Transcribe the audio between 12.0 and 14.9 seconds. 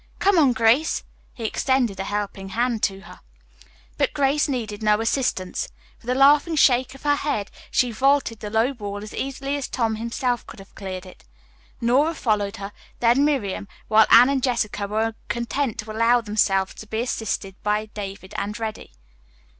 followed her, then Miriam, while Anne and Jessica